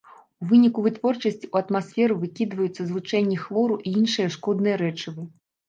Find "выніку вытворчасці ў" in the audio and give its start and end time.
0.51-1.65